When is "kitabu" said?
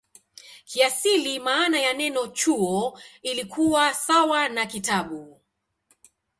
4.65-5.41